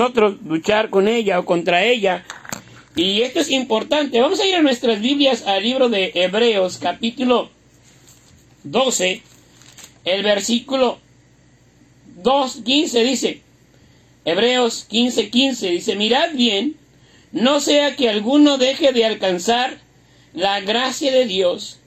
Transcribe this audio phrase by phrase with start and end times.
[0.00, 2.24] nosotros luchar con ella o contra ella.
[2.96, 4.18] Y esto es importante.
[4.18, 7.50] Vamos a ir a nuestras Biblias al libro de Hebreos, capítulo
[8.64, 9.20] 12,
[10.06, 10.98] el versículo
[12.22, 13.42] 2, 15 dice,
[14.24, 16.76] Hebreos 15, 15 dice, mirad bien,
[17.32, 19.78] no sea que alguno deje de alcanzar
[20.32, 21.78] la gracia de Dios,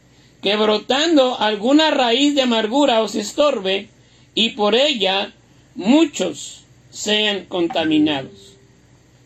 [0.43, 3.89] que brotando alguna raíz de amargura os estorbe,
[4.35, 5.33] y por ella
[5.75, 6.62] muchos
[6.93, 8.53] sean contaminados.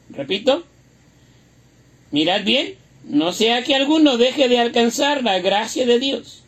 [0.09, 0.63] Repito,
[2.11, 6.43] mirad bien, no sea que alguno deje de alcanzar la gracia de Dios,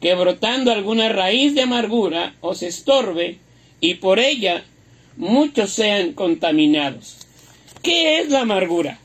[0.00, 3.38] que brotando alguna raíz de amargura os estorbe,
[3.80, 4.62] y por ella
[5.16, 7.16] muchos sean contaminados.
[7.82, 8.98] ¿Qué es la amargura?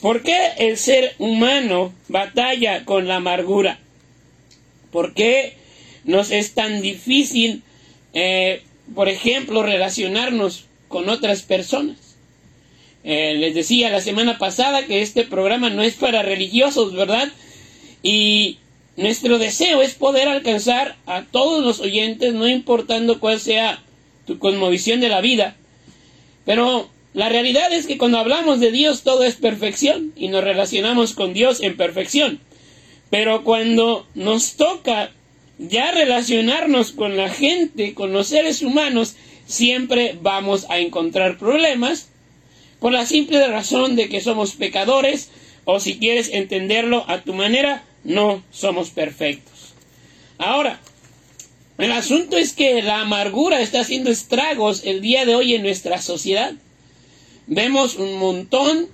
[0.00, 3.78] ¿Por qué el ser humano batalla con la amargura?
[4.90, 5.56] ¿Por qué
[6.04, 7.62] nos es tan difícil,
[8.14, 8.62] eh,
[8.94, 11.96] por ejemplo, relacionarnos con otras personas?
[13.02, 17.28] Eh, les decía la semana pasada que este programa no es para religiosos, ¿verdad?
[18.02, 18.58] Y
[18.96, 23.82] nuestro deseo es poder alcanzar a todos los oyentes, no importando cuál sea
[24.26, 25.56] tu cosmovisión de la vida.
[26.44, 31.14] Pero la realidad es que cuando hablamos de Dios todo es perfección y nos relacionamos
[31.14, 32.38] con Dios en perfección.
[33.10, 35.10] Pero cuando nos toca
[35.58, 42.08] ya relacionarnos con la gente, con los seres humanos, siempre vamos a encontrar problemas
[42.80, 45.30] por la simple razón de que somos pecadores
[45.64, 49.74] o si quieres entenderlo a tu manera, no somos perfectos.
[50.38, 50.80] Ahora,
[51.78, 56.02] el asunto es que la amargura está haciendo estragos el día de hoy en nuestra
[56.02, 56.54] sociedad.
[57.46, 58.88] Vemos un montón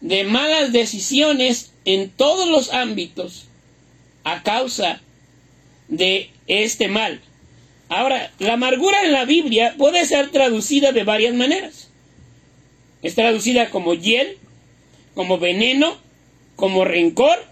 [0.00, 3.46] de malas decisiones en todos los ámbitos
[4.24, 5.00] a causa
[5.88, 7.20] de este mal.
[7.88, 11.90] Ahora, la amargura en la Biblia puede ser traducida de varias maneras.
[13.02, 14.38] Es traducida como hiel,
[15.14, 15.98] como veneno,
[16.56, 17.44] como rencor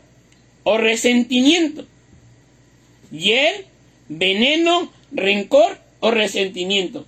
[0.64, 1.84] o resentimiento.
[3.10, 3.66] Hiel,
[4.08, 7.06] veneno, rencor o resentimiento.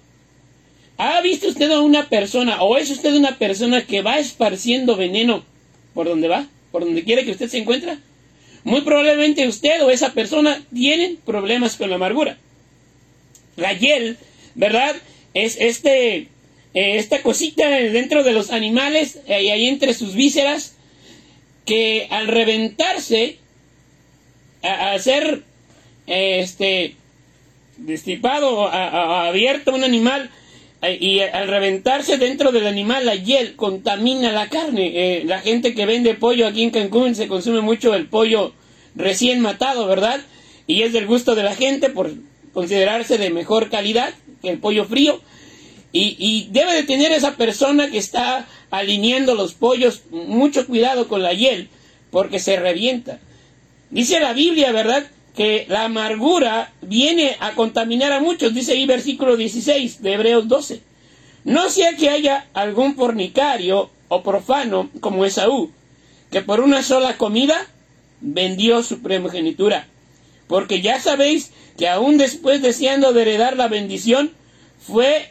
[0.96, 5.44] ¿Ha visto usted a una persona o es usted una persona que va esparciendo veneno
[5.92, 7.98] por donde va, por donde quiere que usted se encuentre?
[8.62, 12.38] Muy probablemente usted o esa persona tienen problemas con la amargura.
[13.56, 14.18] La hiel,
[14.54, 14.94] ¿verdad?
[15.34, 16.28] Es este, eh,
[16.74, 20.76] esta cosita dentro de los animales y eh, ahí entre sus vísceras
[21.64, 23.38] que al reventarse,
[24.62, 25.42] a, a ser
[26.06, 26.96] este,
[27.78, 30.30] destipado, abierto un animal,
[31.00, 34.92] y al reventarse dentro del animal la hiel contamina la carne.
[34.94, 38.52] Eh, la gente que vende pollo aquí en Cancún se consume mucho el pollo
[38.94, 40.20] recién matado, ¿verdad?
[40.66, 42.12] Y es del gusto de la gente por
[42.54, 45.20] considerarse de mejor calidad que el pollo frío.
[45.92, 51.22] Y, y debe de tener esa persona que está alineando los pollos mucho cuidado con
[51.22, 51.68] la hiel
[52.10, 53.20] porque se revienta.
[53.90, 55.06] Dice la Biblia, ¿verdad?
[55.34, 60.80] que la amargura viene a contaminar a muchos, dice ahí versículo 16 de Hebreos 12.
[61.44, 65.72] No sea que haya algún fornicario o profano como Esaú,
[66.30, 67.66] que por una sola comida
[68.20, 69.88] vendió su primogenitura.
[70.46, 74.30] Porque ya sabéis que aún después deseando de heredar la bendición,
[74.78, 75.30] fue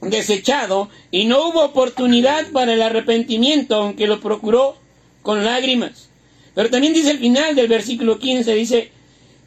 [0.00, 4.76] desechado y no hubo oportunidad para el arrepentimiento, aunque lo procuró
[5.22, 6.08] con lágrimas.
[6.54, 8.90] Pero también dice el final del versículo 15, dice,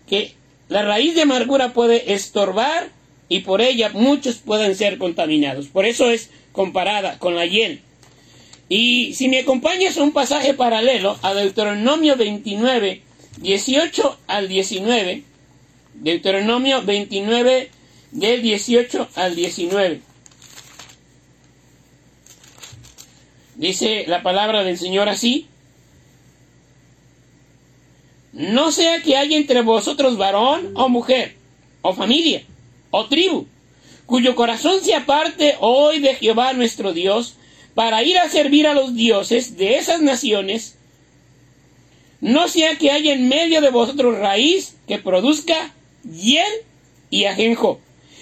[0.07, 0.33] que
[0.69, 2.89] la raíz de amargura puede estorbar
[3.29, 5.67] y por ella muchos pueden ser contaminados.
[5.67, 7.81] Por eso es comparada con la hiel.
[8.69, 13.01] Y si me acompañas un pasaje paralelo a Deuteronomio 29,
[13.37, 15.23] 18 al 19,
[15.93, 17.69] Deuteronomio 29,
[18.11, 20.01] del 18 al 19.
[23.55, 25.47] Dice la palabra del Señor así,
[28.33, 31.35] no sea que haya entre vosotros varón o mujer,
[31.81, 32.43] o familia,
[32.89, 33.45] o tribu,
[34.07, 37.35] cuyo corazón se aparte hoy de Jehová nuestro Dios,
[37.75, 40.77] para ir a servir a los dioses de esas naciones,
[42.21, 46.51] no sea que haya en medio de vosotros raíz que produzca hiel
[47.09, 47.79] y ajenjo.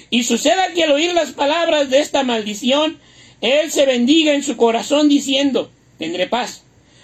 [0.09, 2.99] Y suceda que al oír las palabras de esta maldición,
[3.39, 6.63] él se bendiga en su corazón diciendo, tendré paz,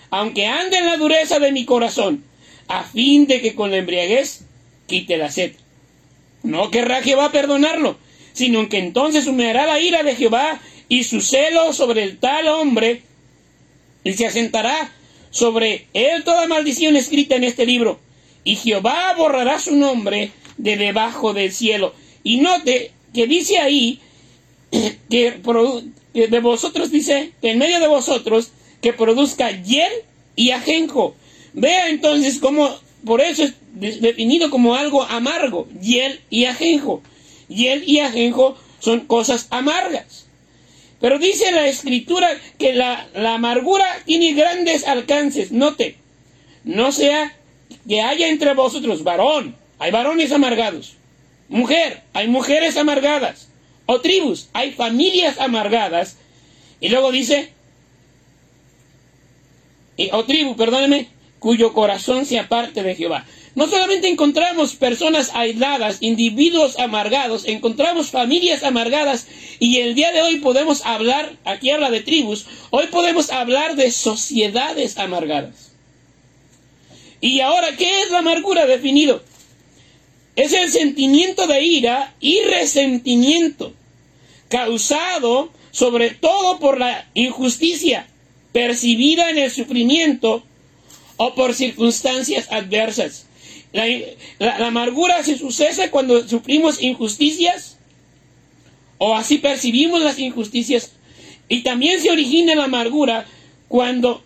[0.09, 2.23] aunque ande en la dureza de mi corazón,
[2.67, 4.41] a fin de que con la embriaguez
[4.87, 5.53] quite la sed.
[6.43, 7.97] No querrá Jehová perdonarlo,
[8.33, 10.59] sino que entonces humeará la ira de Jehová
[10.89, 13.01] y su celo sobre el tal hombre,
[14.03, 14.91] y se asentará
[15.29, 17.99] sobre él toda maldición escrita en este libro,
[18.43, 21.93] y Jehová borrará su nombre de debajo del cielo.
[22.23, 23.99] Y note que dice ahí
[25.09, 25.39] que
[26.13, 28.51] de vosotros dice que en medio de vosotros
[28.81, 29.91] que produzca hiel
[30.35, 31.15] y ajenjo.
[31.53, 32.69] Vea entonces cómo
[33.05, 37.01] por eso es definido como algo amargo, hiel y ajenjo.
[37.47, 40.27] Hiel y ajenjo son cosas amargas.
[40.99, 42.27] Pero dice la escritura
[42.57, 45.51] que la, la amargura tiene grandes alcances.
[45.51, 45.97] Note,
[46.63, 47.35] no sea
[47.87, 50.95] que haya entre vosotros varón, hay varones amargados.
[51.49, 53.49] Mujer, hay mujeres amargadas.
[53.85, 56.17] O tribus, hay familias amargadas.
[56.79, 57.53] Y luego dice,
[60.11, 61.07] o tribu, perdóneme,
[61.39, 63.25] cuyo corazón se aparte de Jehová.
[63.55, 69.27] No solamente encontramos personas aisladas, individuos amargados, encontramos familias amargadas
[69.59, 73.91] y el día de hoy podemos hablar, aquí habla de tribus, hoy podemos hablar de
[73.91, 75.71] sociedades amargadas.
[77.19, 79.23] Y ahora, ¿qué es la amargura definido?
[80.37, 83.73] Es el sentimiento de ira y resentimiento
[84.47, 88.07] causado sobre todo por la injusticia
[88.53, 90.43] percibida en el sufrimiento
[91.17, 93.25] o por circunstancias adversas.
[94.39, 97.77] La, amargura se sucede cuando sufrimos injusticias
[98.97, 100.93] o así percibimos las injusticias.
[101.49, 103.25] Y también se origina la amargura
[103.67, 104.23] cuando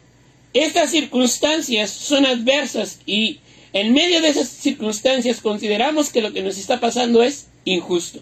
[0.54, 3.40] estas circunstancias son adversas y
[3.74, 8.22] en medio de esas circunstancias consideramos que lo que nos está pasando es injusto.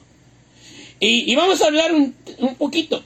[1.00, 3.02] Y, vamos a hablar un, un poquito.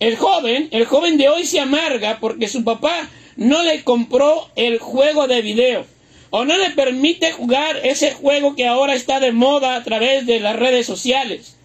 [0.00, 4.78] El joven, el joven de hoy se amarga porque su papá no le compró el
[4.78, 5.86] juego de video
[6.30, 10.40] o no le permite jugar ese juego que ahora está de moda a través de
[10.40, 11.56] las redes sociales.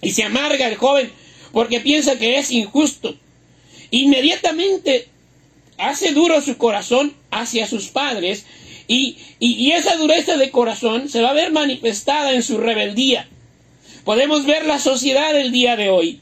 [0.00, 1.12] Y se amarga el joven
[1.52, 3.14] porque piensa que es injusto.
[3.90, 5.08] Inmediatamente
[5.76, 8.46] hace duro su corazón hacia sus padres
[8.88, 13.28] y, esa dureza de corazón se va a ver manifestada en su rebeldía.
[14.04, 16.20] Podemos ver la sociedad del día de hoy.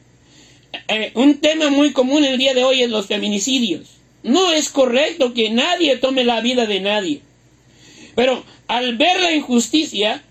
[0.89, 3.83] Eh, un tema muy común el día de hoy es los feminicidios.
[4.25, 7.21] No es correcto que nadie tome la vida de nadie.
[8.17, 10.25] Pero al ver la injusticia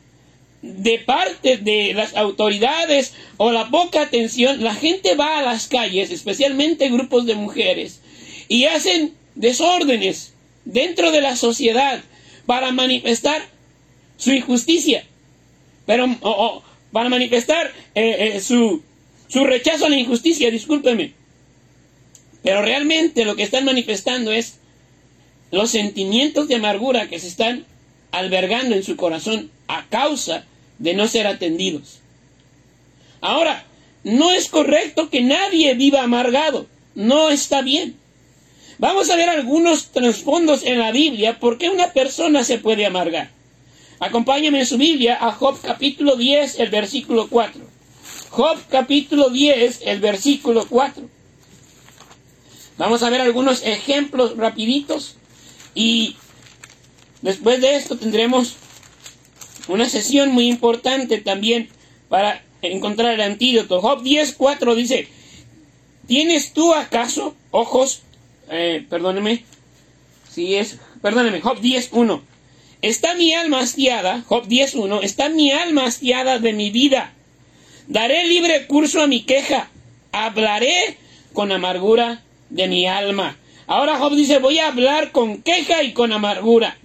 [0.62, 6.12] de parte de las autoridades o la poca atención, la gente va a las calles,
[6.12, 8.02] especialmente grupos de mujeres,
[8.50, 10.34] y hacen desórdenes
[10.66, 12.04] dentro de la sociedad
[12.46, 13.42] para manifestar
[14.18, 15.06] su injusticia,
[15.86, 16.08] pero
[16.92, 18.82] para manifestar eh, eh, su,
[19.28, 21.14] su rechazo a la injusticia, discúlpeme.
[22.44, 24.60] Pero realmente lo que están manifestando es
[25.52, 27.66] los sentimientos de amargura que se están
[28.12, 30.46] albergando en su corazón a causa
[30.80, 32.00] de no ser atendidos.
[33.22, 33.66] Ahora,
[34.04, 37.96] no es correcto que nadie viva amargado, no está bien.
[38.78, 43.30] Vamos a ver algunos trasfondos en la Biblia por qué una persona se puede amargar.
[44.00, 47.62] Acompáñame en su Biblia a Job capítulo 10, el versículo 4.
[48.30, 51.10] Job capítulo 10, el versículo 4.
[52.78, 55.16] Vamos a ver algunos ejemplos rapiditos
[55.74, 56.18] y
[57.26, 58.56] Después de esto tendremos
[59.68, 61.70] una sesión muy importante también
[62.08, 63.82] para encontrar el antídoto.
[63.82, 65.08] Job 10.4 dice,
[66.06, 68.04] ¿tienes tú acaso ojos?
[68.50, 69.44] Eh, perdóneme,
[70.30, 72.22] si es, perdóneme, Job 10.1.
[72.82, 77.14] Está mi alma hastiada, Job 10.1, está mi alma hastiada de mi vida.
[77.88, 79.70] Daré libre curso a mi queja,
[80.12, 80.98] hablaré
[81.34, 83.38] con amargura de mi alma.
[83.68, 86.78] Ahora Job dice, voy a hablar con queja y con amargura.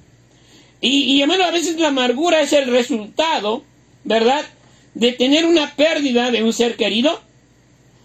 [0.81, 3.64] Y, y hermano, a veces la amargura es el resultado,
[4.05, 4.45] ¿verdad?,
[4.95, 7.21] de tener una pérdida de un ser querido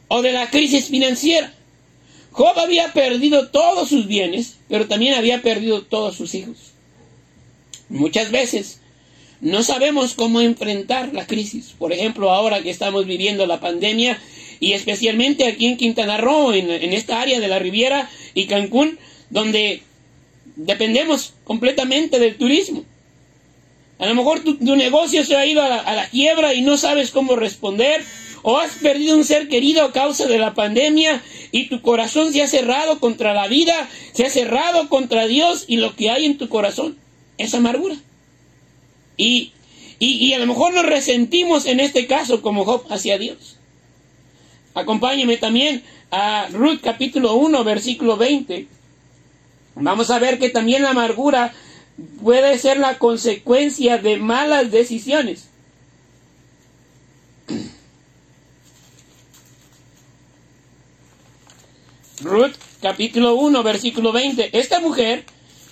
[0.08, 1.52] o de la crisis financiera.
[2.36, 6.74] Job había perdido todos sus bienes, pero también había perdido todos sus hijos.
[7.88, 8.82] Muchas veces
[9.40, 11.74] no sabemos cómo enfrentar la crisis.
[11.80, 14.22] Por ejemplo, ahora que estamos viviendo la pandemia
[14.60, 19.00] y especialmente aquí en Quintana Roo, en, en esta área de la Riviera y Cancún,
[19.30, 19.84] donde
[20.58, 22.84] dependemos completamente del turismo.
[23.98, 27.38] A lo mejor tu, negocio se ha ido a la, quiebra y no sabes cómo
[27.38, 28.04] responder,
[28.48, 32.44] o has perdido un ser querido a causa de la pandemia y tu corazón se
[32.44, 36.38] ha cerrado contra la vida, se ha cerrado contra Dios y lo que hay en
[36.38, 36.96] tu corazón
[37.40, 37.96] es amargura.
[39.18, 39.52] Y,
[39.98, 43.58] y, a lo mejor nos resentimos en este caso como Job hacia Dios.
[44.76, 48.68] Acompáñeme también a Ruth capítulo 1 versículo 20.
[49.74, 51.52] Vamos a ver que también la amargura
[52.22, 55.50] puede ser la consecuencia de malas decisiones.
[62.26, 64.58] Ruth capítulo 1 versículo 20.
[64.58, 65.24] Esta mujer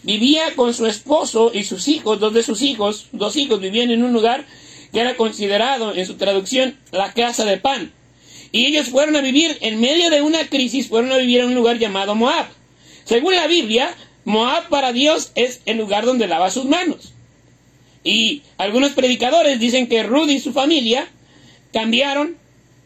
[0.04, 4.04] vivía con su esposo y sus hijos, dos de sus hijos, dos hijos vivían en
[4.04, 4.46] un lugar
[4.92, 7.92] que era considerado en su traducción la casa de pan.
[8.52, 11.56] Y ellos fueron a vivir en medio de una crisis, fueron a vivir en un
[11.56, 12.46] lugar llamado Moab.
[13.04, 17.14] Según la Biblia, Moab para Dios es el lugar donde lava sus manos.
[18.04, 21.08] Y algunos predicadores dicen que Ruth y su familia
[21.72, 22.38] cambiaron,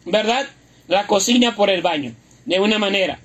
[0.06, 0.48] ¿verdad?,
[0.88, 3.20] la cocina por el baño, de una manera.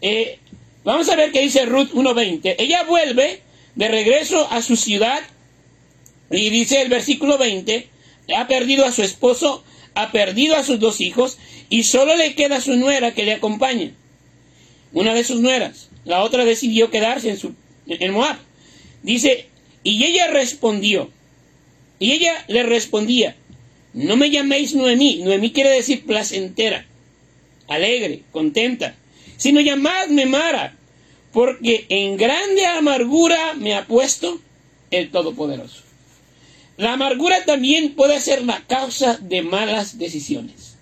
[0.00, 0.38] Eh,
[0.84, 2.56] vamos a ver qué dice Ruth 1.20.
[2.58, 3.42] Ella vuelve
[3.74, 5.20] de regreso a su ciudad
[6.30, 7.88] y dice el versículo 20,
[8.36, 9.64] ha perdido a su esposo,
[9.94, 11.38] ha perdido a sus dos hijos
[11.70, 13.92] y solo le queda su nuera que le acompaña.
[14.92, 15.88] Una de sus nueras.
[16.04, 17.54] La otra decidió quedarse en, su,
[17.86, 18.36] en Moab.
[19.02, 19.46] Dice,
[19.82, 21.10] y ella respondió,
[21.98, 23.36] y ella le respondía,
[23.92, 26.86] no me llaméis Noemí, Noemí quiere decir placentera,
[27.68, 28.94] alegre, contenta,
[29.38, 30.76] sino llamadme Mara,
[31.32, 34.40] porque en grande amargura me ha puesto
[34.90, 35.82] el Todopoderoso.
[36.76, 40.76] La amargura también puede ser la causa de malas decisiones.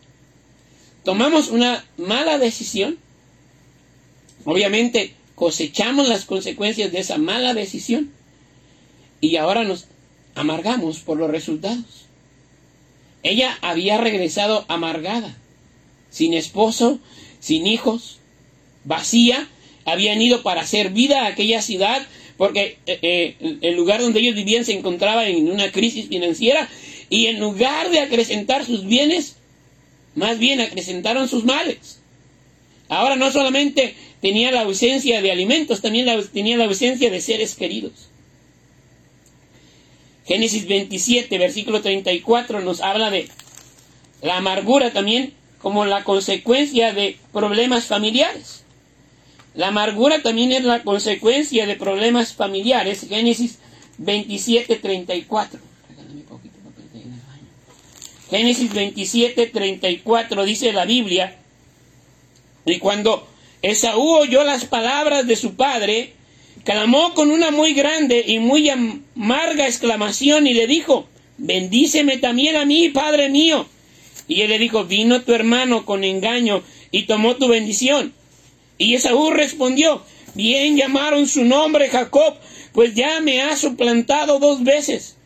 [1.04, 2.98] Tomamos una mala decisión,
[4.44, 8.10] obviamente cosechamos las consecuencias de esa mala decisión
[9.20, 9.86] y ahora nos
[10.34, 12.06] amargamos por los resultados.
[13.22, 15.36] Ella había regresado amargada,
[16.10, 16.98] sin esposo,
[17.40, 18.18] sin hijos,
[18.86, 19.48] vacía,
[19.84, 24.34] habían ido para hacer vida a aquella ciudad porque eh, eh, el lugar donde ellos
[24.34, 26.68] vivían se encontraba en una crisis financiera
[27.08, 29.36] y en lugar de acrecentar sus bienes,
[30.14, 32.00] más bien acrecentaron sus males.
[32.88, 38.10] Ahora no solamente tenía la ausencia de alimentos, también tenía la ausencia de seres queridos.
[40.26, 43.28] Génesis 27, versículo 34 nos habla de
[44.22, 48.65] la amargura también como la consecuencia de problemas familiares.
[49.56, 53.06] La amargura también es la consecuencia de problemas familiares.
[53.08, 53.58] Génesis
[53.98, 55.60] 27, 34.
[58.30, 61.36] Génesis 27, 34 dice la Biblia,
[62.64, 63.26] y cuando
[63.62, 66.12] Esaú oyó las palabras de su padre,
[66.64, 71.06] clamó con una muy grande y muy amarga exclamación y le dijo,
[71.38, 73.66] bendíceme también a mí, Padre mío.
[74.26, 78.12] Y él le dijo, vino tu hermano con engaño y tomó tu bendición.
[78.78, 80.02] Y Esaú respondió,
[80.34, 82.34] bien llamaron su nombre Jacob,
[82.72, 85.16] pues ya me ha suplantado dos veces.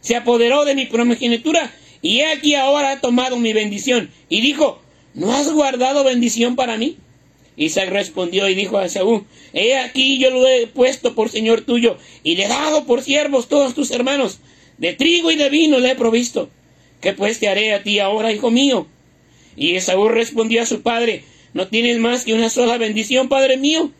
[0.00, 1.72] Se apoderó de mi primogenitura
[2.02, 4.10] y he aquí ahora ha tomado mi bendición.
[4.28, 4.80] Y dijo,
[5.14, 6.98] ¿no has guardado bendición para mí?
[7.56, 11.98] Isaac respondió y dijo a Esaú, he aquí yo lo he puesto por señor tuyo
[12.22, 14.38] y le he dado por siervos todos tus hermanos.
[14.76, 16.50] De trigo y de vino le he provisto.
[17.00, 18.86] ¿Qué pues te haré a ti ahora, hijo mío?
[19.56, 21.24] Y Esaú respondió a su padre,
[21.54, 23.90] no tienes más que una sola bendición, Padre mío.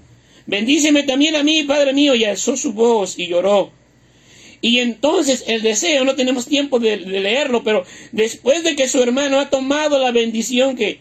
[0.47, 2.15] Bendíceme también a mí, Padre mío.
[2.15, 3.73] Y alzó su voz y lloró.
[4.61, 9.39] Y entonces el deseo, no tenemos tiempo de, leerlo, pero después de que su hermano
[9.39, 11.01] ha tomado la bendición que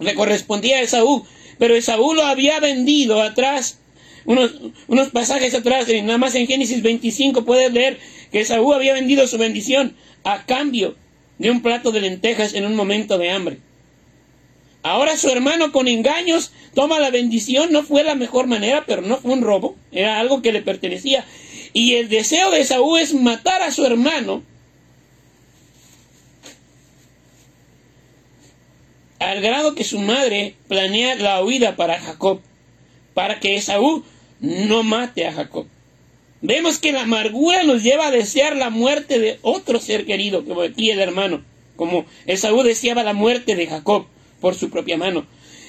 [0.00, 1.24] le correspondía a Esaú,
[1.58, 3.78] pero Esaú lo había vendido atrás,
[4.26, 4.52] unos,
[4.86, 7.98] unos pasajes atrás, nada más en Génesis 25 puedes leer
[8.30, 10.94] que Esaú había vendido su bendición a cambio
[11.38, 13.58] de un plato de lentejas en un momento de hambre.
[14.88, 19.18] Ahora su hermano con engaños toma la bendición, no fue la mejor manera, pero no
[19.18, 21.26] fue un robo, era algo que le pertenecía.
[21.74, 24.42] Y el deseo de Saúl es matar a su hermano
[29.18, 32.40] al grado que su madre planea la huida para Jacob,
[33.12, 34.04] para que Esaú
[34.40, 35.66] no mate a Jacob.
[36.40, 40.62] Vemos que la amargura nos lleva a desear la muerte de otro ser querido, como
[40.62, 41.44] aquí el hermano,
[41.76, 44.06] como Esaú deseaba la muerte de Jacob
[44.40, 45.26] por su propia mano.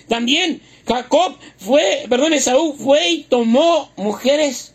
[0.08, 4.74] También Jacob fue, perdón, Esaú fue y tomó mujeres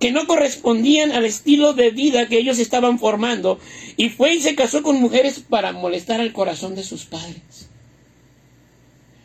[0.00, 3.60] que no correspondían al estilo de vida que ellos estaban formando
[3.96, 7.68] y fue y se casó con mujeres para molestar al corazón de sus padres.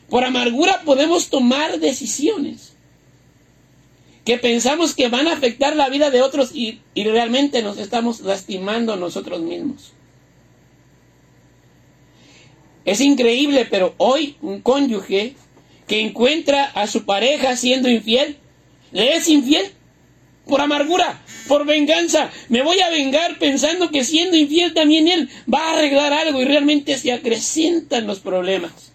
[0.09, 2.73] Por amargura podemos tomar decisiones
[4.25, 8.19] que pensamos que van a afectar la vida de otros y, y realmente nos estamos
[8.21, 9.93] lastimando nosotros mismos.
[12.85, 15.35] Es increíble, pero hoy un cónyuge
[15.87, 18.37] que encuentra a su pareja siendo infiel,
[18.91, 19.71] le es infiel
[20.47, 22.31] por amargura, por venganza.
[22.49, 26.45] Me voy a vengar pensando que siendo infiel también él va a arreglar algo y
[26.45, 28.91] realmente se acrecientan los problemas.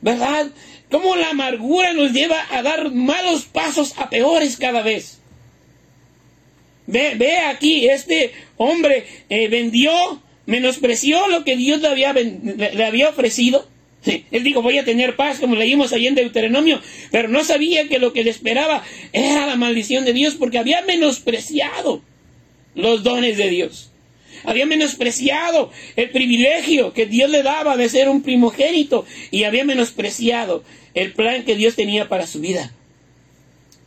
[0.00, 0.50] ¿Verdad?
[0.90, 5.18] Cómo la amargura nos lleva a dar malos pasos a peores cada vez.
[6.86, 11.88] Ve, ve aquí, este hombre eh, vendió menospreció lo que Dios le
[12.84, 13.68] había, ofrecido.
[14.06, 17.98] él dijo, voy a tener paz, como leímos ahí en Deuteronomio, pero no sabía que
[17.98, 22.00] lo que le esperaba era la maldición de Dios, porque había menospreciado
[22.74, 23.90] los dones de Dios.
[24.44, 30.64] había menospreciado el privilegio que Dios le daba de ser un primogénito y había menospreciado
[30.94, 32.72] el plan que Dios tenía para su vida.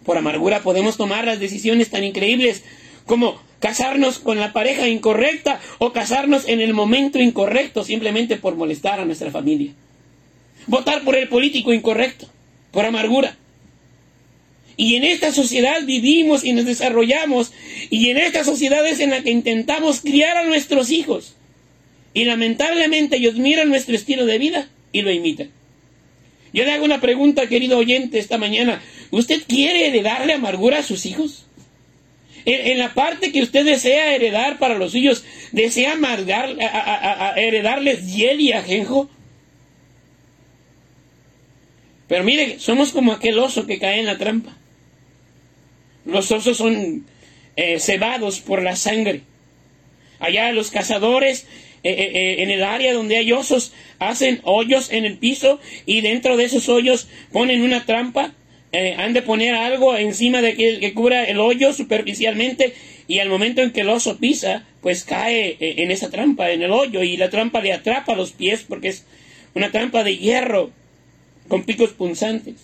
[0.05, 2.63] Por amargura podemos tomar las decisiones tan increíbles
[3.07, 8.99] como casarnos con la pareja incorrecta o casarnos en el momento incorrecto simplemente por molestar
[8.99, 9.71] a nuestra familia.
[10.67, 12.27] Votar por el político incorrecto,
[12.71, 13.37] por amargura.
[14.77, 17.53] Y en esta sociedad vivimos y nos desarrollamos.
[17.89, 21.35] Y en esta sociedad es en la que intentamos criar a nuestros hijos.
[22.13, 25.51] Y lamentablemente ellos miran nuestro estilo de vida y lo imitan.
[26.53, 28.81] Yo le hago una pregunta, querido oyente, esta mañana.
[29.11, 31.45] ¿Usted quiere heredarle amargura a sus hijos?
[32.45, 36.55] En, la parte que usted desea heredar para los suyos, ¿desea amargar,
[37.35, 39.09] heredarles hiel y ajenjo?
[42.07, 44.57] Pero mire, somos como aquel oso que cae en la trampa.
[46.05, 47.05] Los osos son
[47.55, 49.21] eh, cebados por la sangre.
[50.19, 51.45] Allá los cazadores
[51.83, 56.37] eh, eh, en el área donde hay osos hacen hoyos en el piso y dentro
[56.37, 58.33] de esos hoyos ponen una trampa.
[58.73, 62.73] Han de poner algo encima de que, que cubra el hoyo superficialmente
[63.07, 66.71] y al momento en que el oso pisa, pues cae en esa trampa, en el
[66.71, 69.05] hoyo y la trampa le atrapa los pies porque es
[69.53, 70.71] una trampa de hierro
[71.49, 72.55] con picos punzantes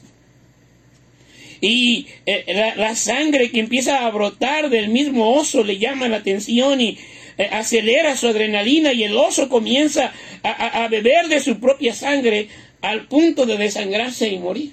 [1.61, 6.81] y eh, la, sangre que empieza a brotar del mismo oso le llama la atención
[6.81, 6.97] y
[7.37, 12.49] eh, acelera su adrenalina y el oso comienza a, beber de su propia sangre
[12.81, 14.71] al punto de desangrarse y morir.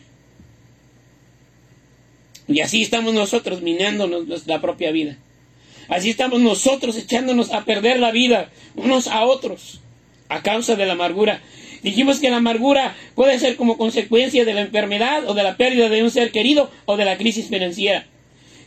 [2.49, 5.17] Y así estamos nosotros minándonos la propia vida.
[5.89, 9.81] Así estamos nosotros echándonos a perder la vida unos a otros
[10.29, 11.43] a causa de la amargura
[11.85, 15.91] Dijimos que la amargura puede ser como consecuencia de la enfermedad o de la pérdida
[15.91, 18.07] de un ser querido o de la crisis financiera.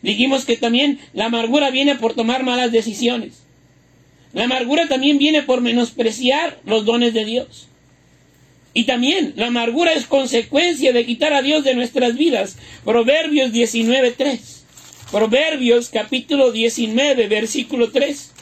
[0.03, 3.41] Dijimos que también la amargura viene por tomar malas decisiones.
[4.33, 7.67] La amargura también viene por menospreciar los dones de Dios.
[8.77, 12.57] Y también la amargura es consecuencia de quitar a Dios de nuestras vidas.
[12.85, 14.39] Proverbios 19.3.
[15.11, 18.33] Proverbios capítulo 19, versículo 3.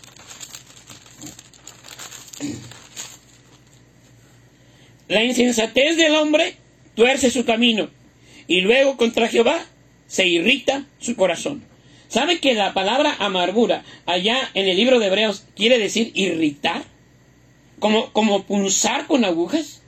[5.07, 6.57] La insensatez del hombre
[6.95, 7.89] tuerce su camino
[8.45, 9.65] y luego contra Jehová
[10.05, 11.63] se irrita su corazón.
[12.09, 16.83] ¿Sabe que la palabra amargura allá en el libro de Hebreos quiere decir irritar?
[17.79, 19.83] Como, como punzar con agujas.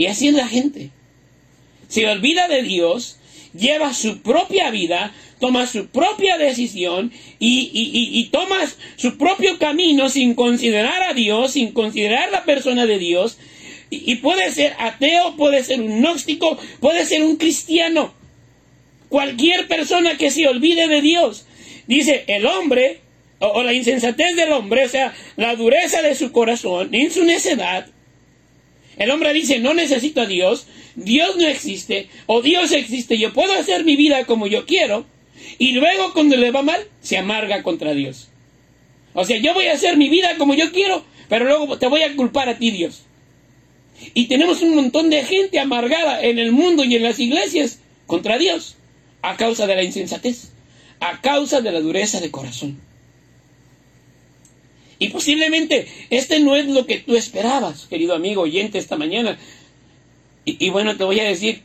[0.00, 0.88] Y así es la gente.
[1.88, 3.18] Se olvida de Dios,
[3.52, 8.60] lleva su propia vida, toma su propia decisión y, toma
[8.96, 13.36] su propio camino sin considerar a Dios, sin considerar la persona de Dios.
[13.90, 18.14] Y, puede ser ateo, puede ser un gnóstico, puede ser un cristiano.
[19.10, 21.44] Cualquier persona que se olvide de Dios.
[21.88, 23.00] Dice, el hombre,
[23.38, 27.22] o, o la insensatez del hombre, o sea, la dureza de su corazón, en su
[27.24, 27.86] necedad,
[29.00, 33.54] el hombre dice, no necesito a Dios, Dios no existe, o Dios existe, yo puedo
[33.54, 35.06] hacer mi vida como yo quiero,
[35.58, 38.28] y luego cuando le va mal, se amarga contra Dios.
[39.14, 42.02] O sea, yo voy a hacer mi vida como yo quiero, pero luego te voy
[42.02, 43.04] a culpar a ti, Dios.
[44.12, 48.36] Y tenemos un montón de gente amargada en el mundo y en las iglesias contra
[48.36, 48.76] Dios
[49.22, 50.52] a causa de la insensatez,
[51.00, 52.78] a causa de la dureza de corazón.
[55.00, 59.36] Y posiblemente este no es lo que tú esperabas, querido amigo oyente, esta mañana.
[60.44, 61.62] Y, bueno, te voy a decir,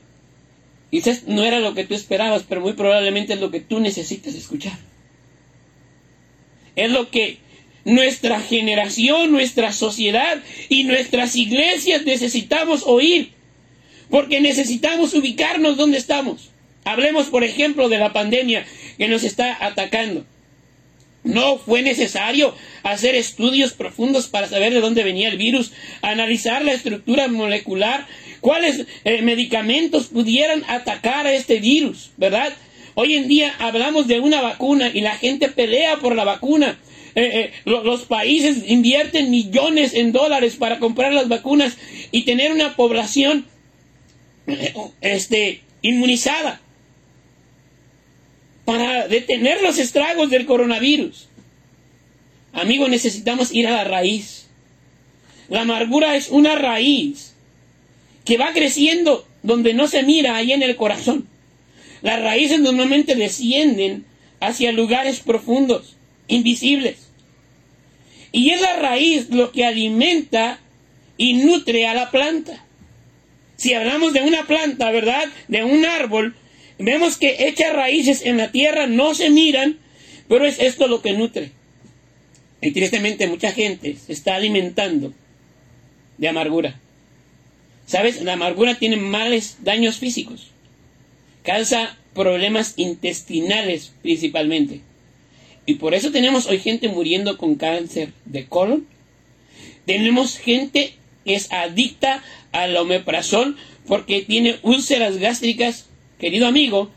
[0.92, 4.34] Quizás no era lo que tú esperabas, pero muy probablemente es lo que tú necesitas
[4.34, 4.78] escuchar.
[6.78, 7.40] Es lo que
[7.84, 13.34] nuestra generación, nuestra sociedad y nuestras iglesias necesitamos oír.
[14.10, 16.52] Porque necesitamos ubicarnos donde estamos.
[16.86, 18.66] Hablemos, por ejemplo, de la pandemia
[18.98, 20.26] que nos está atacando.
[21.26, 25.72] No fue necesario hacer estudios profundos para saber de dónde venía el virus,
[26.04, 28.06] analizar la estructura molecular,
[28.42, 32.54] cuáles eh, medicamentos pudieran atacar a este virus, ¿verdad?
[32.94, 36.78] Hoy en día hablamos de una vacuna y la gente pelea por la vacuna.
[37.16, 41.76] Eh, eh, los países invierten millones en dólares para comprar las vacunas
[42.12, 43.46] y tener una población
[45.02, 46.62] este, inmunizada
[49.08, 51.28] detener los estragos del coronavirus.
[52.54, 54.48] Amigos, necesitamos ir a la raíz.
[55.50, 57.34] La amargura es una raíz
[58.24, 61.28] que va creciendo donde no se mira ahí en el corazón.
[62.02, 64.06] Las raíces normalmente descienden
[64.40, 65.96] hacia lugares profundos,
[66.28, 67.10] invisibles.
[68.32, 70.60] Y es la raíz lo que alimenta
[71.18, 72.66] y nutre a la planta.
[73.56, 75.26] Si hablamos de una planta, ¿verdad?
[75.48, 76.36] De un árbol,
[76.78, 79.80] vemos que echa raíces en la tierra, no se miran,
[80.28, 81.52] Pero es esto lo que nutre.
[82.62, 85.14] Y tristemente mucha gente se está alimentando
[86.18, 86.80] de amargura.
[87.86, 88.24] ¿Sabes?
[88.24, 90.48] La amargura tiene males daños físicos.
[91.44, 94.82] Causa problemas intestinales principalmente.
[95.68, 98.88] Y por eso tenemos hoy gente muriendo con cáncer de colon.
[99.86, 103.58] Tenemos gente que es adicta al omeprazol
[103.88, 105.88] porque tiene úlceras gástricas.
[106.20, 106.90] Querido amigo,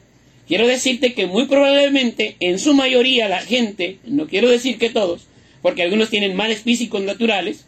[0.46, 5.26] quiero decirte que muy probablemente en su mayoría la gente, no quiero decir que todos,
[5.62, 7.66] porque algunos tienen males físicos naturales,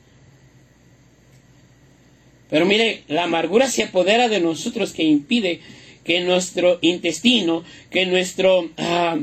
[2.50, 5.60] pero mire, la amargura se apodera de nosotros que impide
[6.04, 8.70] que nuestro intestino, que nuestro...
[8.76, 9.18] Ah,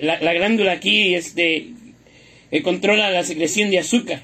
[0.00, 1.68] la, glándula aquí este,
[2.64, 4.22] controla la secreción de azúcar,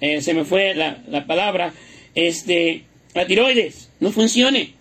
[0.00, 1.72] eh, se me fue la, la, palabra,
[2.16, 2.82] este,
[3.14, 4.74] la tiroides, no funcione.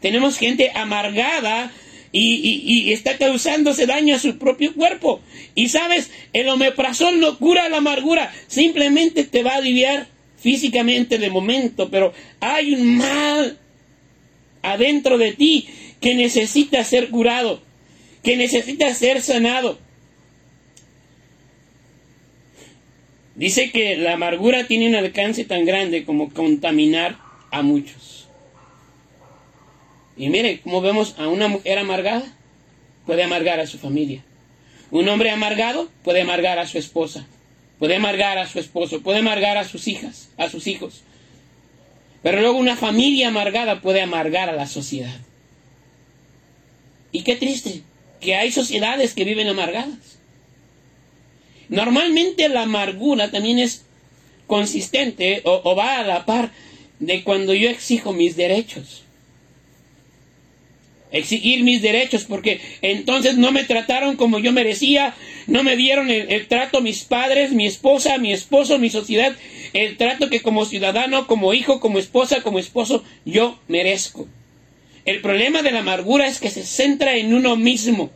[0.00, 1.72] Tenemos gente amargada
[2.12, 5.20] y, está causándose daño a su propio cuerpo.
[5.54, 11.30] Y sabes, el omeprazol no cura la amargura, simplemente te va a aliviar físicamente de
[11.30, 13.58] momento, pero hay un mal
[14.62, 15.68] adentro de ti
[16.00, 17.62] que necesita ser curado,
[18.24, 19.78] que necesita ser sanado.
[23.34, 27.21] Dice que la amargura tiene un alcance tan grande como contaminar
[27.52, 28.26] a muchos.
[30.16, 32.24] Y mire, como vemos a una mujer amargada,
[33.06, 34.24] puede amargar a su familia.
[34.90, 37.26] Un hombre amargado puede amargar a su esposa,
[37.78, 41.02] puede amargar a su esposo, puede amargar a sus hijas, a sus hijos.
[42.22, 45.18] Pero luego una familia amargada puede amargar a la sociedad.
[47.10, 47.82] Y qué triste
[48.20, 50.18] que hay sociedades que viven amargadas.
[51.68, 53.84] Normalmente la amargura también es
[54.46, 56.50] consistente o, o va a la par
[57.02, 59.02] de cuando yo exijo mis derechos
[61.12, 65.14] exigir mis derechos, porque entonces no me trataron como yo merecía,
[65.46, 69.36] no me dieron el, trato mis padres, mi esposa, mi esposo, mi sociedad,
[69.74, 74.26] el trato que como ciudadano, como hijo, como esposa, como esposo, yo merezco.
[75.04, 78.10] El problema de la amargura es que se centra en uno mismo.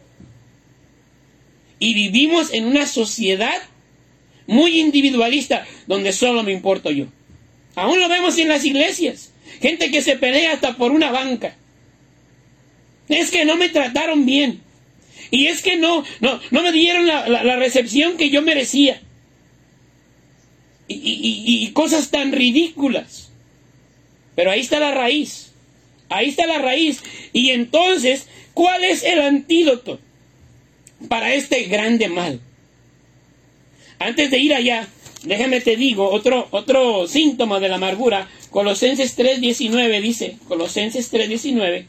[1.79, 3.61] Y vivimos en una sociedad
[4.47, 7.07] muy individualista, donde solo me importo yo.
[7.77, 9.31] Aún lo vemos en las iglesias.
[9.61, 11.55] Gente que se pelea hasta por una banca.
[13.09, 14.63] Es que no me trataron bien.
[15.31, 19.01] Y es que no, no, no me dieron la, recepción que yo merecía.
[20.89, 23.31] Y, cosas tan ridículas.
[24.35, 25.53] Pero ahí está la raíz.
[26.09, 27.03] Ahí está la raíz.
[27.33, 30.01] Y entonces, ¿cuál es el antídoto
[31.09, 32.41] para este grande mal?
[33.99, 34.89] Antes de ir allá,
[35.27, 38.29] déjame te digo otro, otro síntoma de la amargura.
[38.51, 41.87] Colosenses 3.19 dice, Colosenses 3.19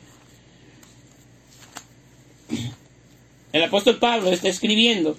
[3.53, 5.17] el apóstol Pablo está escribiendo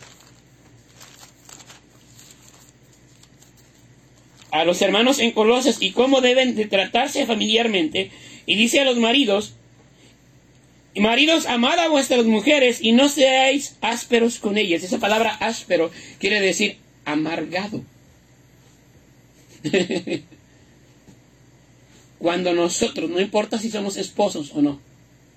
[4.51, 8.11] a los hermanos en Colosas y cómo deben de tratarse familiarmente.
[8.47, 9.55] Y dice a los maridos,
[10.95, 14.83] maridos, amad a vuestras mujeres y no seáis ásperos con ellas.
[14.83, 17.83] Esa palabra áspero quiere decir amargado.
[22.19, 24.81] Cuando nosotros, no importa si somos esposos o no,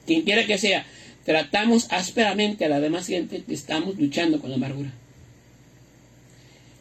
[0.05, 0.85] quien quiera que sea,
[1.25, 4.91] tratamos ásperamente a la demás gente, estamos luchando con la amargura.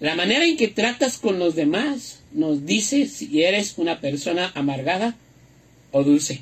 [0.00, 5.16] La manera en que tratas con los demás nos dice si eres una persona amargada
[5.92, 6.40] o dulce.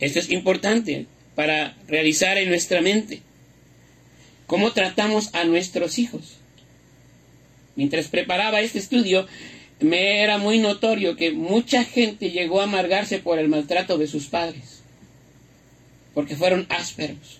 [0.00, 3.22] Esto es importante para realizar en nuestra mente.
[4.48, 6.37] ¿Cómo tratamos a nuestros hijos?
[7.78, 9.26] Mientras preparaba este estudio,
[9.80, 14.26] me era muy notorio que mucha gente llegó a amargarse por el maltrato de sus
[14.26, 14.78] padres
[16.18, 17.38] porque fueron ásperos.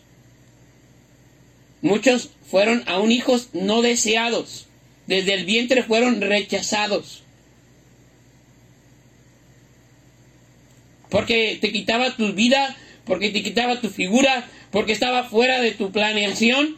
[1.83, 4.67] Muchos fueron aún hijos no deseados,
[5.09, 7.25] desde el vientre fueron rechazados.
[11.11, 15.91] Porque te quitaba tu vida, porque te quitaba tu figura, porque estaba fuera de tu
[15.91, 16.77] planeación.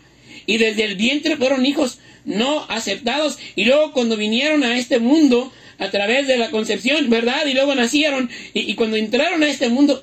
[0.51, 3.39] Y desde el vientre fueron hijos no aceptados.
[3.55, 7.47] Y luego cuando vinieron a este mundo, a través de la concepción, ¿verdad?
[7.47, 8.29] Y luego nacieron.
[8.53, 10.03] Y, cuando entraron a este mundo,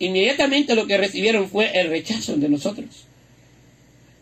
[0.00, 3.04] inmediatamente lo que recibieron fue el rechazo de nosotros.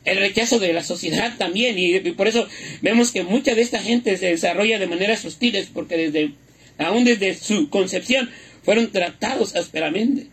[0.05, 1.79] El rechazo de la sociedad también.
[1.79, 2.47] Y, por eso
[2.83, 6.33] vemos que mucha de esta gente se desarrolla de maneras hostiles porque desde,
[6.77, 8.29] aún desde su concepción
[8.63, 10.27] fueron tratados ásperamente.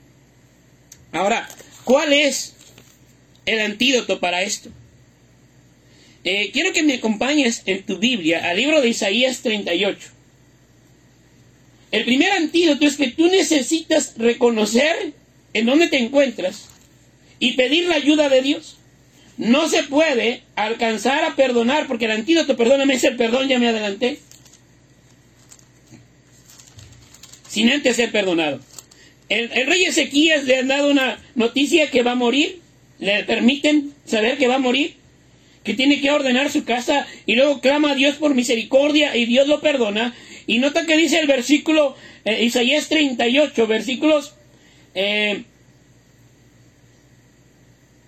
[1.13, 1.47] Ahora,
[1.86, 2.56] ¿cuál es
[3.45, 4.69] el antídoto para esto?
[6.23, 10.10] Eh, quiero que me acompañes en tu Biblia al libro de Isaías 38.
[11.91, 15.13] El primer antídoto es que tú necesitas reconocer
[15.53, 16.67] en donde te encuentras
[17.39, 18.77] y pedir la ayuda de Dios.
[19.38, 23.69] No se puede alcanzar a perdonar, porque el antídoto, perdóname, es el perdón, ya me
[23.69, 24.19] adelanté.
[27.47, 28.60] Sin antes ser perdonado.
[29.29, 32.60] El, el, rey Ezequías le han dado una noticia que va a morir.
[32.99, 34.98] Le permiten saber que va a morir.
[35.69, 37.05] Que tiene que ordenar su casa.
[37.27, 40.15] Y luego clama a Dios por misericordia y Dios lo perdona.
[40.47, 44.34] Y nota que dice el versículo, eh, Isaías 38, versículos
[44.95, 45.43] eh,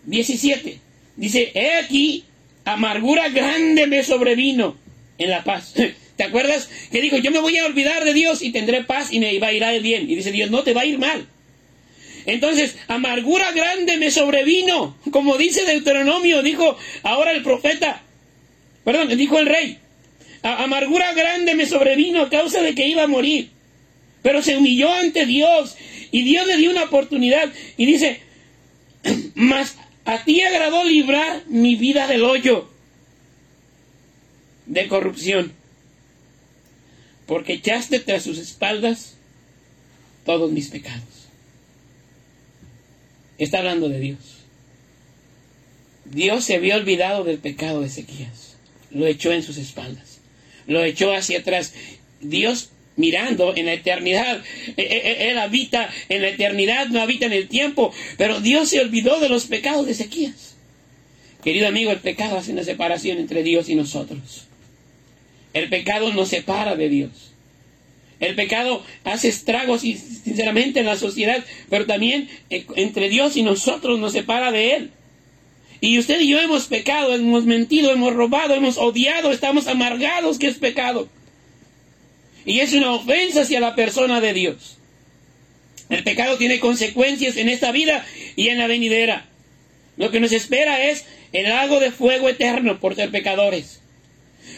[0.05, 0.79] 17.
[1.17, 2.25] Dice, he aquí,
[2.65, 4.75] amargura grande me sobrevino
[5.19, 5.75] en la paz.
[6.15, 6.67] ¿Te acuerdas?
[6.91, 9.49] Que dijo, yo me voy a olvidar de Dios y tendré paz y me va
[9.49, 10.09] a ir bien.
[10.09, 11.27] Y dice Dios, no te va a ir mal.
[12.25, 14.95] Entonces, amargura grande me sobrevino.
[15.11, 18.01] Como dice Deuteronomio, dijo ahora el profeta,
[18.83, 19.77] perdón, dijo el rey,
[20.43, 23.49] amargura grande me sobrevino a causa de que iba a morir.
[24.21, 25.75] Pero se humilló ante Dios
[26.11, 28.21] y Dios le dio una oportunidad y dice,
[29.35, 32.69] mas a ti agradó librar mi vida del hoyo
[34.65, 35.51] de corrupción,
[37.25, 39.15] porque echaste tras sus espaldas
[40.25, 41.20] todos mis pecados.
[43.41, 44.19] Está hablando de Dios.
[46.05, 48.55] Dios se había olvidado del pecado de Ezequías,
[48.91, 50.19] lo echó en sus espaldas,
[50.67, 51.73] lo echó hacia atrás.
[52.19, 54.43] Dios mirando en la eternidad.
[54.77, 57.91] E, e, e, él habita en la eternidad, no habita en el tiempo.
[58.15, 60.55] Pero Dios se olvidó de los pecados de Ezequías.
[61.43, 64.45] Querido amigo, el pecado hace una separación entre Dios y nosotros.
[65.55, 67.30] El pecado nos separa de Dios.
[68.21, 73.99] El pecado hace estragos, sinceramente, en la sociedad, pero también eh, entre Dios y nosotros
[73.99, 74.91] nos separa de Él.
[75.81, 80.47] Y usted y yo hemos pecado, hemos mentido, hemos robado, hemos odiado, estamos amargados, que
[80.47, 81.09] es pecado.
[82.45, 84.77] Y es una ofensa hacia la persona de Dios.
[85.89, 88.05] El pecado tiene consecuencias en esta vida
[88.35, 89.25] y en la venidera.
[89.97, 93.80] Lo que nos espera es el lago de fuego eterno por ser pecadores.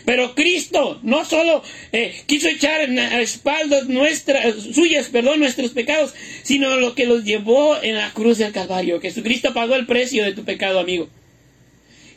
[0.06, 6.76] Pero Cristo no solo eh, quiso echar las espaldas nuestras, suyas, perdón, nuestros pecados, sino
[6.78, 9.00] lo que los llevó en la cruz del Calvario.
[9.00, 11.10] Jesucristo pagó el precio de tu pecado, amigo.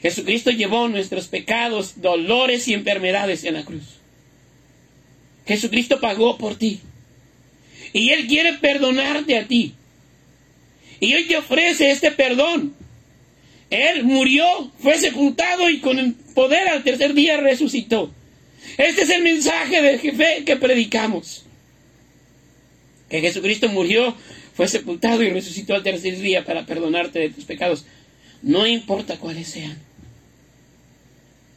[0.02, 3.96] Jesucristo llevó nuestros pecados, dolores y enfermedades en la cruz.
[5.46, 6.81] Jesucristo pagó por ti.
[7.92, 9.74] Y Él quiere perdonarte a ti.
[11.00, 12.74] Y hoy te ofrece este perdón.
[13.70, 18.12] Él murió, fue sepultado y con el poder al tercer día resucitó.
[18.79, 21.44] Este es el mensaje de fe que predicamos.
[23.09, 24.14] Que Jesucristo murió,
[24.55, 27.87] fue sepultado y resucitó al tercer día para perdonarte de tus pecados.
[28.42, 29.76] No importa cuáles sean.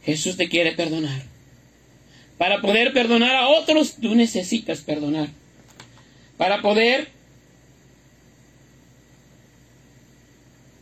[0.04, 1.22] Jesús te quiere perdonar.
[2.38, 5.28] Para poder perdonar a otros, tú necesitas perdonar.
[6.36, 7.08] Para poder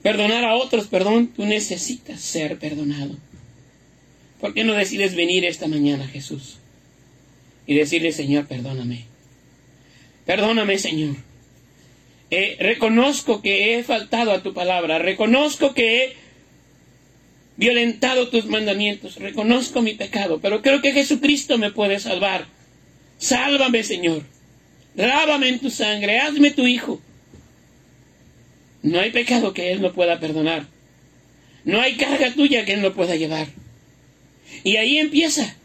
[0.09, 3.15] perdonar a otros, perdón, tú necesitas ser perdonado.
[4.41, 6.57] ¿Por qué no decides venir esta mañana, Jesús?
[7.67, 9.05] Y decirle, Señor, perdóname.
[10.25, 11.17] Perdóname, Señor.
[12.31, 14.99] Eh, reconozco que he faltado a tu palabra.
[14.99, 16.17] Reconozco que he
[17.59, 22.47] violentado tus mandamientos, reconozco mi pecado, pero creo que Jesucristo me puede salvar.
[23.19, 24.23] Sálvame, Señor.
[24.95, 26.99] Lávame en tu sangre, hazme tu hijo.
[28.83, 30.67] No hay pecado que Él no pueda perdonar.
[31.65, 33.49] No hay carga tuya que Él no pueda llevar.
[34.65, 35.57] Y ahí empieza.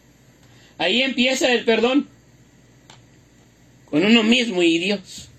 [0.77, 2.07] Ahí empieza el perdón.
[3.85, 5.29] Con uno mismo y Dios.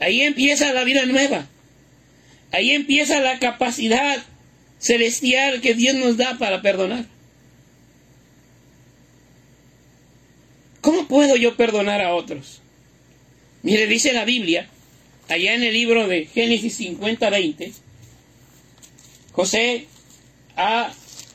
[0.00, 1.46] Ahí empieza la vida nueva.
[2.52, 4.22] Ahí empieza la capacidad
[4.78, 7.04] celestial que Dios nos da para perdonar.
[10.80, 12.60] ¿Cómo puedo yo perdonar a otros?
[13.62, 14.68] Mire, dice la Biblia,
[15.30, 17.72] allá en el libro de Génesis 50-20,
[19.32, 19.86] José
[20.56, 20.92] ha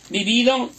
[0.10, 0.69] vivido,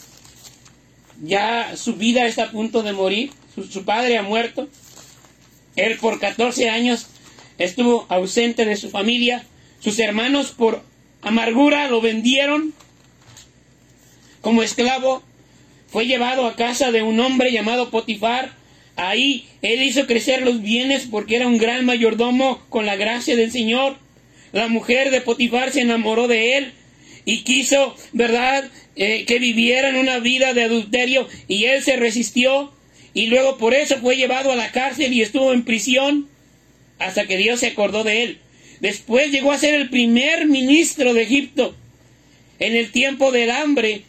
[1.23, 4.69] ya su vida está a punto de morir, su, su padre ha muerto,
[5.75, 7.07] él por 14 años
[7.57, 9.43] estuvo ausente de su familia,
[9.79, 10.83] sus hermanos por
[11.21, 12.73] amargura, lo vendieron
[14.41, 15.23] como esclavo,
[15.87, 18.56] fue llevado a casa de un hombre llamado Potifar.
[18.97, 23.51] Ahí él hizo crecer los bienes porque era un gran mayordomo con la gracia del
[23.51, 23.95] Señor.
[24.51, 26.71] La mujer de Potifar se enamoró de él
[27.23, 32.73] y quiso, ¿verdad?, eh, que vivieran una vida de adulterio y él se resistió
[33.13, 36.27] y luego por eso fue llevado a la cárcel y estuvo en prisión
[36.97, 38.39] hasta que Dios se acordó de él.
[38.79, 41.75] Después llegó a ser el primer ministro de Egipto.
[42.57, 44.01] En el tiempo del hambre,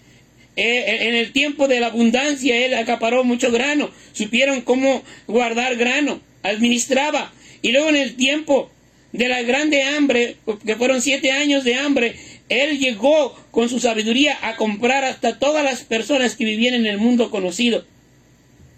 [0.60, 3.90] en el tiempo de la abundancia, él acaparó mucho grano.
[4.12, 7.32] Supieron cómo guardar grano, administraba.
[7.62, 8.70] Y luego en el tiempo
[9.12, 12.16] de la grande hambre, que fueron siete años de hambre,
[12.48, 16.98] él llegó con su sabiduría a comprar hasta todas las personas que vivían en el
[16.98, 17.84] mundo conocido.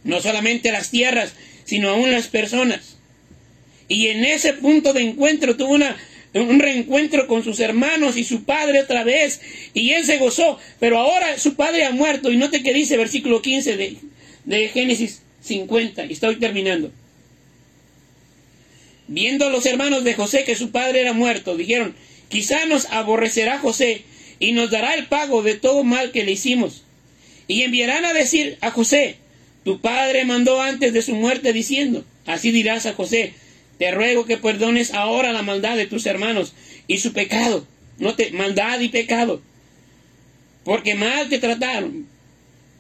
[0.05, 2.97] No solamente las tierras, sino aún las personas.
[3.89, 5.97] Y en ese punto de encuentro tuvo una,
[6.35, 9.41] un reencuentro con sus hermanos y su padre otra vez.
[9.75, 10.59] Y él se gozó.
[10.79, 12.31] Pero ahora su padre ha muerto.
[12.31, 13.97] Y note que dice versículo 15 de,
[14.45, 16.05] de Génesis 50.
[16.07, 16.93] Y estoy terminando.
[19.09, 21.97] Viendo los hermanos de José que su padre era muerto, dijeron,
[22.29, 24.05] quizá nos aborrecerá José
[24.39, 26.85] y nos dará el pago de todo mal que le hicimos.
[27.49, 29.17] Y enviarán a decir a José,
[29.65, 33.35] tu padre mandó antes de su muerte diciendo, así dirás a José,
[33.81, 36.53] te ruego que perdones ahora la maldad de tus hermanos
[36.87, 37.67] y su pecado,
[37.97, 39.41] no te, maldad y pecado,
[40.65, 42.07] porque mal te trataron.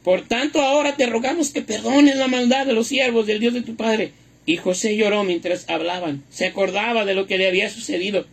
[0.04, 3.62] Por tanto ahora te rogamos que perdones la maldad de los siervos del Dios de
[3.62, 4.12] tu padre
[4.44, 6.22] y José lloró mientras hablaban.
[6.30, 8.26] Se acordaba de lo que le había sucedido.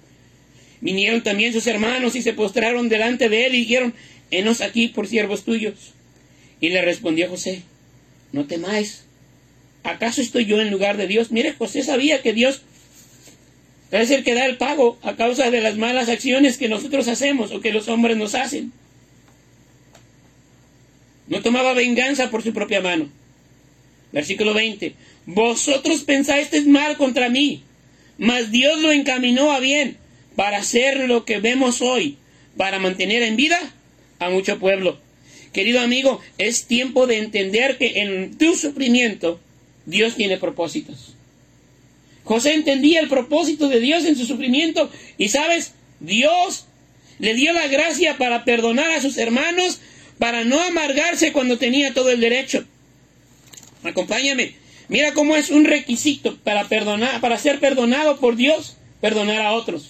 [0.82, 3.94] Vinieron también sus hermanos y se postraron delante de él y dijeron,
[4.30, 5.94] Henos aquí por siervos tuyos.
[6.60, 7.62] Y le respondió José,
[8.34, 9.07] No temáis.
[9.88, 11.32] ¿Acaso estoy yo en lugar de Dios?
[11.32, 12.62] Mire, José sabía que Dios
[13.90, 17.54] es el que da el pago a causa de las malas acciones que nosotros hacemos
[17.54, 18.74] o que los hombres nos hacen.
[21.28, 23.08] No tomaba venganza por su propia mano.
[24.12, 24.94] Versículo 20.
[25.26, 27.64] Vosotros pensáis mal contra mí,
[28.18, 29.96] mas Dios lo encaminó a bien
[30.36, 32.18] para hacer lo que vemos hoy,
[32.58, 33.58] para mantener en vida
[34.20, 35.00] a mucho pueblo.
[35.54, 39.40] Querido amigo, es tiempo de entender que en tu sufrimiento
[39.88, 41.16] Dios tiene propósitos.
[42.26, 46.66] José entendía el propósito de Dios en su sufrimiento y sabes, Dios
[47.20, 49.80] le dio la gracia para perdonar a sus hermanos,
[50.20, 52.66] para no amargarse cuando tenía todo el derecho.
[53.84, 54.56] Acompáñame.
[54.90, 59.90] Mira cómo es un requisito para perdonar, para ser perdonado por Dios, perdonar a otros.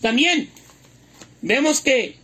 [0.00, 0.48] También
[1.42, 2.16] vemos que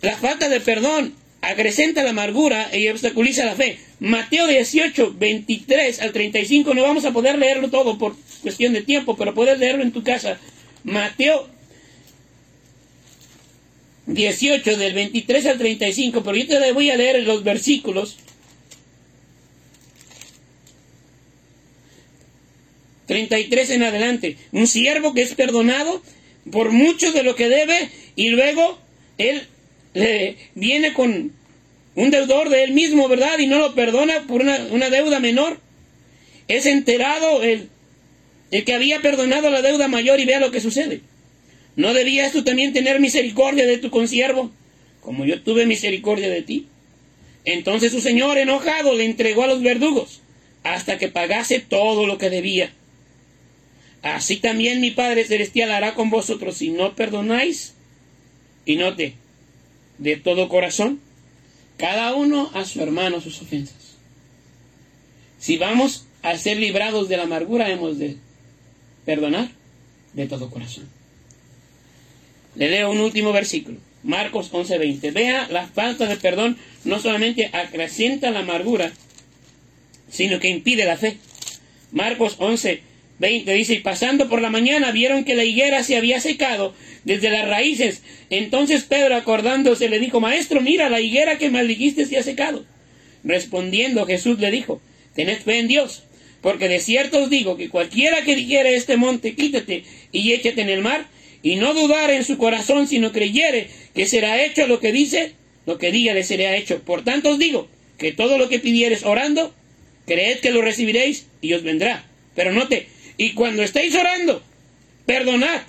[0.00, 3.78] la falta de perdón acrecenta la amargura y obstaculiza la fe.
[4.02, 9.16] Mateo 18, 23 al 35, no vamos a poder leerlo todo por cuestión de tiempo,
[9.16, 10.40] pero puedes leerlo en tu casa.
[10.82, 11.48] Mateo
[14.06, 18.16] 18, del 23 al 35, pero yo te voy a leer los versículos
[23.06, 24.36] 33 en adelante.
[24.50, 26.02] Un siervo que es perdonado
[26.50, 28.80] por mucho de lo que debe y luego
[29.18, 29.46] él
[30.56, 31.40] viene con
[31.94, 33.38] un deudor de él mismo, ¿verdad?
[33.38, 35.58] Y no lo perdona por una, una deuda menor.
[36.48, 37.68] Es enterado el,
[38.50, 41.00] el que había perdonado la deuda mayor y vea lo que sucede.
[41.76, 44.50] ¿No debías tú también tener misericordia de tu consiervo,
[45.00, 46.66] como yo tuve misericordia de ti?
[47.44, 50.20] Entonces su señor, enojado, le entregó a los verdugos
[50.62, 52.72] hasta que pagase todo lo que debía.
[54.02, 57.74] Así también mi Padre Celestial hará con vosotros si no perdonáis.
[58.64, 59.14] Y note,
[59.98, 61.00] de todo corazón,
[61.82, 63.96] cada uno a su hermano sus ofensas.
[65.40, 68.18] Si vamos a ser librados de la amargura, hemos de
[69.04, 69.50] perdonar
[70.12, 70.88] de todo corazón.
[72.54, 75.10] Le leo un último versículo, Marcos 11:20.
[75.10, 78.92] Vea, la falta de perdón no solamente acrecienta la amargura,
[80.08, 81.18] sino que impide la fe.
[81.90, 82.80] Marcos 11,
[83.18, 87.30] 20 dice, y pasando por la mañana vieron que la higuera se había secado desde
[87.30, 88.02] las raíces.
[88.30, 92.64] Entonces Pedro acordándose le dijo, Maestro, mira, la higuera que maldijiste se ha secado.
[93.24, 94.80] Respondiendo Jesús le dijo,
[95.14, 96.04] Tened fe en Dios,
[96.40, 100.70] porque de cierto os digo que cualquiera que dijere este monte, quítate y échate en
[100.70, 101.06] el mar,
[101.42, 105.32] y no dudar en su corazón, sino creyere que será hecho lo que dice,
[105.66, 106.82] lo que diga le será hecho.
[106.82, 109.54] Por tanto os digo que todo lo que pidieres orando,
[110.06, 112.04] creed que lo recibiréis y os vendrá.
[112.34, 112.86] Pero note,
[113.22, 114.42] y cuando estéis orando,
[115.06, 115.62] perdonad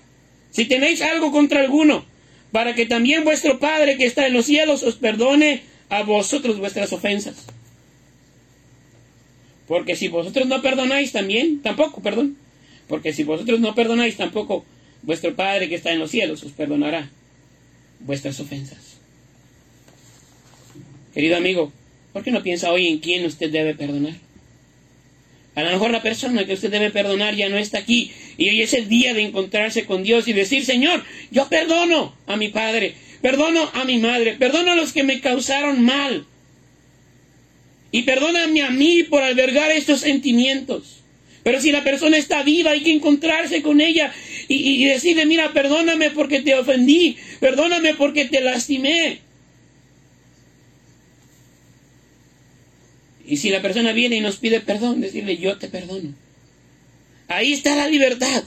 [0.49, 2.03] si tenéis algo contra alguno,
[2.51, 6.91] para que también vuestro Padre que está en los cielos os perdone a vosotros vuestras
[6.93, 7.45] ofensas.
[9.67, 12.37] Porque si vosotros no perdonáis también, tampoco, perdón.
[12.87, 14.65] Porque si vosotros no perdonáis tampoco,
[15.03, 17.11] vuestro Padre que está en los cielos os perdonará
[17.99, 18.97] vuestras ofensas.
[21.13, 21.71] Querido amigo,
[22.13, 24.22] ¿por qué no piensa hoy en quién usted debe perdonar?
[25.55, 28.61] A lo mejor la persona que usted debe perdonar ya no está aquí y hoy
[28.61, 32.95] es el día de encontrarse con Dios y decir, Señor, yo perdono a mi padre,
[33.21, 36.25] perdono a mi madre, perdono a los que me causaron mal.
[37.91, 41.03] Y perdóname a mí por albergar estos sentimientos.
[41.43, 44.11] Pero si la persona está viva, hay que encontrarse con ella
[44.47, 49.19] y, y decirle, mira, perdóname porque te ofendí, perdóname porque te lastimé.
[53.25, 56.13] Y si la persona viene y nos pide perdón, decirle yo te perdono.
[57.27, 58.43] Ahí está la libertad.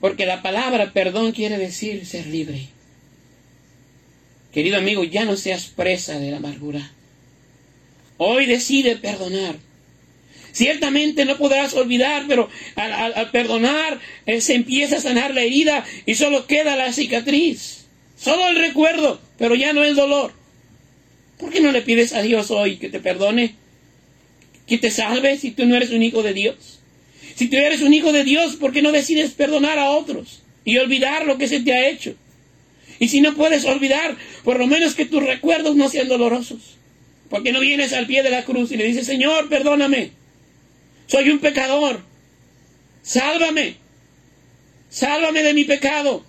[0.00, 2.68] Porque la palabra perdón quiere decir ser libre.
[4.52, 6.90] Querido amigo, ya no seas presa de la amargura.
[8.18, 9.56] Hoy decide perdonar.
[10.52, 16.14] Ciertamente no podrás olvidar, pero al, perdonar eh, se empieza a sanar la herida y
[16.14, 17.84] solo queda la cicatriz.
[18.18, 20.32] Solo el recuerdo, pero ya no el dolor.
[21.38, 23.54] ¿Por qué no le pides a Dios hoy que te perdone?
[24.66, 26.80] Que te salve si tú no eres un hijo de Dios.
[27.36, 30.78] Si tú eres un hijo de Dios, ¿por qué no decides perdonar a otros y
[30.78, 32.14] olvidar lo que se te ha hecho?
[32.98, 36.76] Y si no puedes olvidar, por lo menos que tus recuerdos no sean dolorosos.
[37.28, 40.12] ¿Por qué no vienes al pie de la cruz y le dices, Señor, perdóname?
[41.06, 42.00] Soy un pecador.
[43.02, 43.76] Sálvame.
[44.88, 46.24] Sálvame de mi pecado.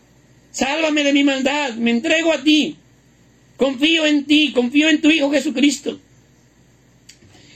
[0.52, 1.74] Sálvame de mi maldad.
[1.76, 2.76] Me entrego a ti.
[3.58, 4.52] Confío en ti.
[4.54, 6.00] Confío en tu Hijo Jesucristo.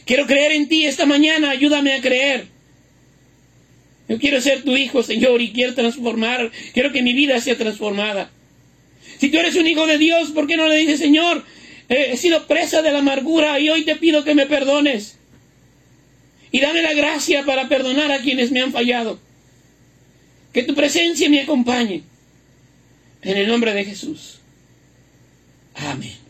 [0.06, 1.52] Quiero creer en ti esta mañana.
[1.52, 2.48] Ayúdame a creer.
[4.10, 6.52] Yo quiero ser tu hijo, Señor, y quiero transformar.
[6.74, 8.32] Quiero que mi vida sea transformada.
[9.20, 11.46] Si tú eres un hijo de Dios, ¿por qué no le dices, Señor,
[11.88, 15.18] he sido presa de la amargura y hoy te pido que me perdones?
[16.52, 19.20] y dame la gracia para perdonar a quienes me han fallado.
[20.54, 22.04] Que tu presencia me acompañe.
[23.22, 24.40] En el nombre de Jesús.
[25.76, 26.21] Amén.